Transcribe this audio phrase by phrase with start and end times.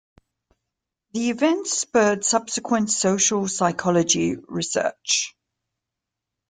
[1.13, 5.35] The event spurred subsequent social psychology research.